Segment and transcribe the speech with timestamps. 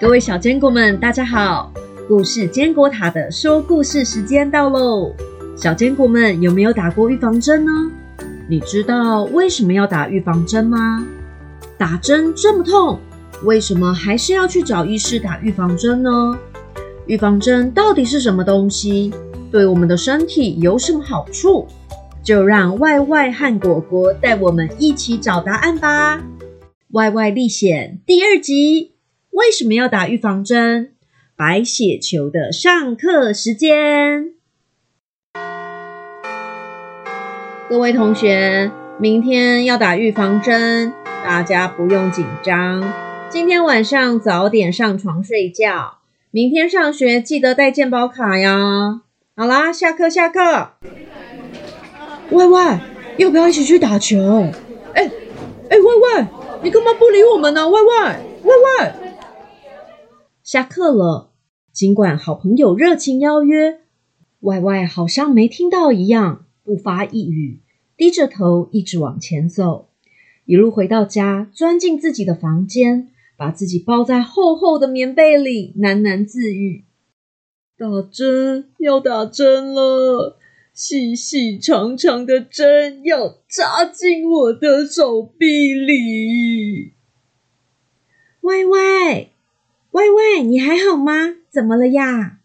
[0.00, 1.70] 各位小坚果们，大家好！
[2.08, 5.14] 故事坚果塔的说故事时间到喽！
[5.54, 7.70] 小坚果们有没有打过预防针呢？
[8.48, 11.06] 你知道为什么要打预防针吗？
[11.76, 12.98] 打针这么痛，
[13.44, 16.10] 为什么还是要去找医师打预防针呢？
[17.04, 19.12] 预防针到底是什么东西？
[19.52, 21.68] 对我们的身体有什么好处？
[22.22, 26.24] 就让 Y Y 和果果带我们一起找答案吧
[26.90, 28.89] ！Y Y 历险第二集。
[29.30, 30.92] 为什么要打预防针？
[31.36, 34.34] 白血球的上课时间。
[37.68, 40.92] 各位同学，明天要打预防针，
[41.24, 42.92] 大家不用紧张。
[43.28, 45.98] 今天晚上早点上床睡觉，
[46.32, 49.02] 明天上学记得带健保卡呀。
[49.36, 50.72] 好啦，下课下课。
[52.30, 52.78] 喂喂，
[53.18, 54.18] 要不要一起去打球？
[54.92, 55.08] 哎
[55.68, 56.26] 哎，喂喂，
[56.64, 57.68] 你干嘛不理我们呢？
[57.68, 57.88] 喂喂
[58.42, 58.92] 喂喂。
[60.50, 61.30] 下课了，
[61.72, 63.82] 尽管好朋友热情邀约，
[64.40, 67.60] 外外好像没听到一样，不发一语，
[67.96, 69.90] 低着头一直往前走。
[70.46, 76.84] 一路回到家，钻进自己的房间，把自己包在厚厚的棉被里，喃喃自语
[77.78, 80.36] ：“打针要打针了，
[80.74, 86.94] 细细长长的针要扎进我的手臂里。”
[88.42, 89.30] 歪歪。
[89.92, 91.34] 喂喂，你还好吗？
[91.50, 92.38] 怎么了呀？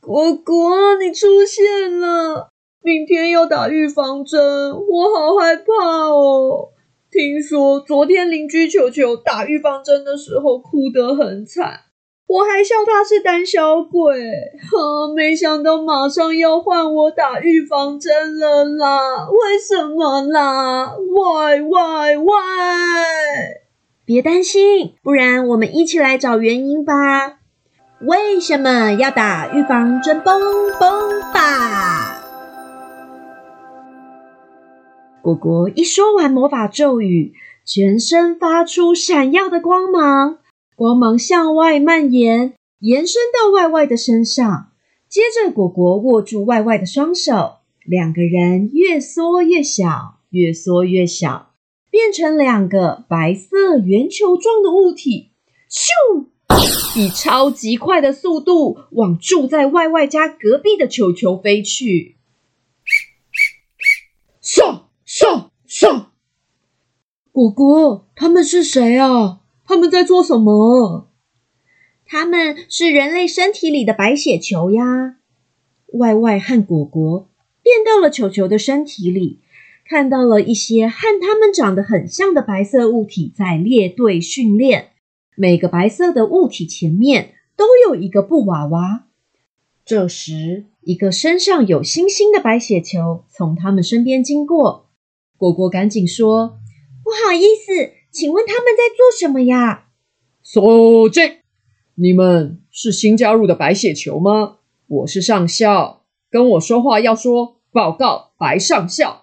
[0.00, 2.50] 果果，你出现了！
[2.80, 6.68] 明天要打预防针，我好害怕哦。
[7.10, 11.80] 听说昨天邻居球球打预防针的时候哭得很惨，
[12.28, 14.30] 我还笑他是胆小鬼。
[14.70, 19.28] 哈，没想到马上要换我打预防针了啦！
[19.28, 20.94] 为什么啦？
[20.96, 22.32] 喂喂喂！
[24.04, 27.38] 别担心，不然我们一起来找原因吧。
[28.00, 30.20] 为什么要打预防针？
[30.22, 30.40] 嘣
[30.80, 32.20] 嘣吧！
[35.22, 37.32] 果果一说完魔法咒语，
[37.64, 40.38] 全身发出闪耀的光芒，
[40.74, 44.70] 光芒向外蔓延，延伸到外外的身上。
[45.08, 51.51] 接着，果果握住外外的双手，两个人越缩越小，越缩越小。
[51.92, 55.32] 变成两个白色圆球状的物体，
[55.70, 56.26] 咻！
[56.98, 62.16] 以超级快的速度往住在外外家隔壁的球球飞去。
[64.42, 66.06] 唰唰唰！
[67.30, 69.40] 果果，他们是谁啊？
[69.66, 71.10] 他们在做什么？
[72.06, 75.18] 他们是人类身体里的白血球呀。
[75.92, 77.28] 外外和果果
[77.62, 79.41] 变到了球球的身体里。
[79.92, 84.92] 看到了一些和它们长得很像的白色物体在列队训练，
[85.36, 89.04] 每个白色的物体前面都有一个布娃娃。
[89.84, 94.88] 这时，一个身上有星星的白血球从他们身边经过，
[95.36, 96.58] 果果赶紧说
[97.04, 99.88] ：“不好意思，请问他们在做什么呀
[100.42, 101.22] ？”“肃静！
[101.96, 104.56] 你们是新加入的白血球吗？
[104.86, 109.18] 我是上校，跟我说话要说报告，白上校。”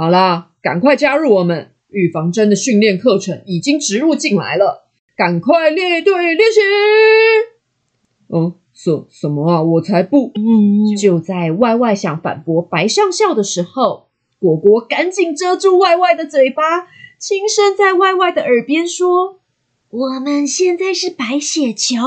[0.00, 1.72] 好啦，赶快加入我们！
[1.90, 6.60] 预防针的训练课程已经植入进来了，赶快列队练习。
[8.32, 9.62] 嗯，什什么啊？
[9.62, 10.32] 我才不！
[10.98, 14.08] 就在外外想反驳白上校的时候，
[14.38, 19.40] 果果赶紧遮住外外的嘴巴，轻声在外外的耳边说
[19.90, 21.98] ：“我们现在是白血球，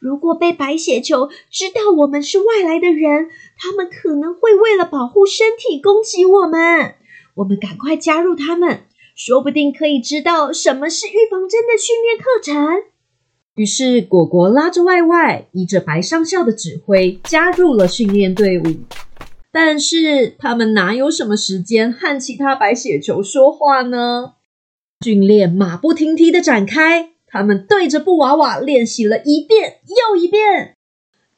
[0.00, 3.28] 如果被白血球知道我们是外来的人。”
[3.58, 6.95] 他们可能会为了保护身体攻击我们，
[7.36, 8.80] 我们赶快加入他们，
[9.14, 12.90] 说不定可以知道什么是预防针的训练课程。
[13.56, 18.64] 于是果果拉着外外，依着白上校的指挥，加入了训练队伍。
[19.52, 24.34] 但是他们哪有什么时间和其他白血球说话呢？
[25.04, 30.74] 训练马不停蹄的展开，他们对着布娃娃练习了一遍又一遍。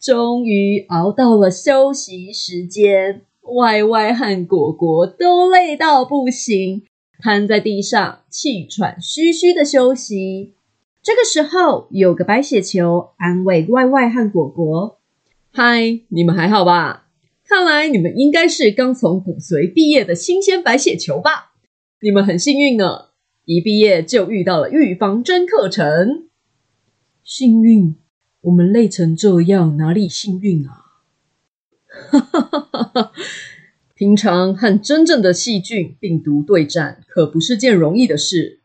[0.00, 3.22] 终于熬到了休息时间，
[3.56, 6.82] 歪歪和果果都累到不行，
[7.20, 10.54] 瘫在地上，气喘吁吁的休息。
[11.02, 14.98] 这个时候，有个白血球安慰歪歪和果果
[15.50, 17.06] ：“嗨，你们还好吧？
[17.44, 21.52] 看来你们应该是刚从骨髓毕业的新鲜白血球吧？
[22.02, 23.06] 你们很幸运呢，
[23.44, 26.28] 一毕业就遇到了预防针课程，
[27.24, 27.96] 幸运。”
[28.42, 30.87] 我们累成这样，哪里幸运啊？
[32.10, 33.12] 哈哈哈哈！
[33.94, 38.60] 平常和真正的细菌、病毒对战，可不是件容易的事。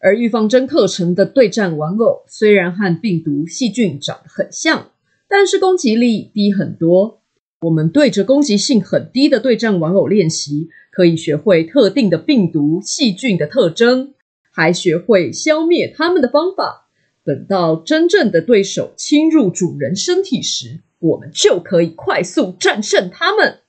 [0.00, 4.92] 而预防针课程的对战玩偶虽然和病毒、细菌长得很像，
[5.28, 7.20] 但是攻击力低很多。
[7.62, 14.14] 我们对着攻击性很低的对战玩偶练习，可以学会特定的病毒、细菌的特征，
[14.52, 16.88] 还学会消灭它们的方法。
[17.24, 23.60] 等到真正的对手侵入主人身体时，我们就可以快速战胜他们。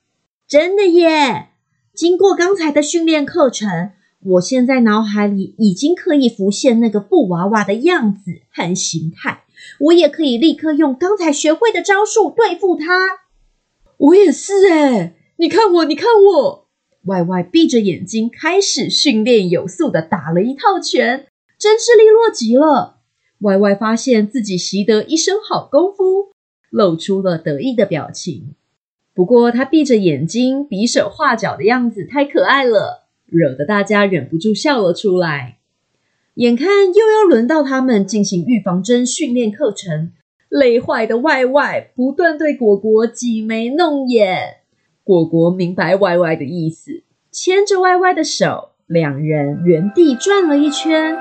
[0.48, 1.50] 真的耶！
[1.94, 3.92] 经过刚才的训练课程，
[4.24, 9.44] 我现在脑海里已经可以浮现那个布娃娃的样子 和形态，
[9.80, 12.86] 我也可以立刻用刚才学会的招数对付他。
[13.98, 16.68] 我也是哎，你看我，你看我。
[17.06, 21.28] 歪歪闭着眼睛，开始训练有素的打了一套拳，
[21.58, 23.00] 真是利落极了。
[23.40, 26.34] 歪歪发现自己习得一身好功夫，
[26.70, 28.56] 露出了得意的表情。
[29.14, 35.58] 不过他闭着眼睛比手画脚的样子太可爱了，惹得大家忍不住笑了出来。
[36.36, 40.12] 眼看又要轮到他们进行预防针训练课程。
[40.48, 44.62] 累坏的外外不断对果果挤眉弄眼，
[45.04, 51.16] 果果明白外外的意思，牵着外外的手，两人原地转了一圈。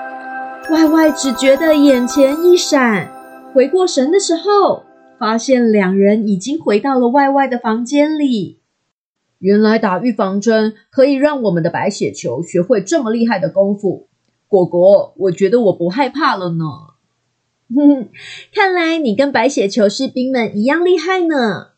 [0.71, 3.13] 外外只觉得眼前一闪，
[3.53, 4.85] 回过神的时候，
[5.19, 8.61] 发现两人已经回到了外外的房间里。
[9.39, 14.09] 原来打预防针可以让我们的白血球学会这么厉害的功夫，
[14.49, 16.65] 果果，我觉得我不害怕了呢。
[17.75, 18.09] 哼，
[18.53, 21.69] 看来你跟白血球士兵们一样厉害呢。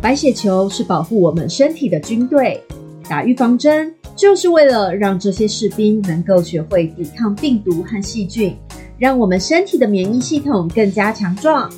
[0.00, 2.62] 白血球是保护我们身体的军队，
[3.08, 8.56] 打预防针就是为了让这些士兵能够学会抵抗病毒和细菌，
[8.98, 11.70] 让我们身体的免疫系统更加强壮。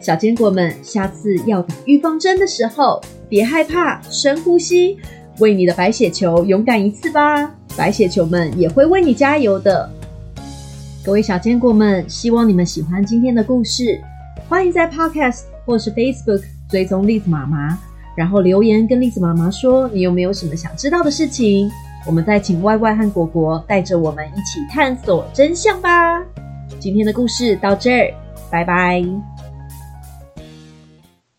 [0.00, 4.96] 小坚果们，下次要打预防针的时候，别害怕，深呼吸，
[5.40, 7.52] 为你的白血球勇敢一次吧。
[7.76, 9.88] 白血球们也会为你加油的，
[11.04, 14.00] 各位小坚果们，希望你们喜欢今天的故事。
[14.48, 17.78] 欢迎在 Podcast 或是 Facebook 追踪栗子妈妈，
[18.16, 21.70] 然后留言跟栗子妈妈说你有没有什么想知道的事情，
[22.06, 26.22] 我们再请 Y Y 和果果带着我们一起探索真相吧。
[26.78, 28.14] 今天的故事到这儿，
[28.50, 29.02] 拜拜。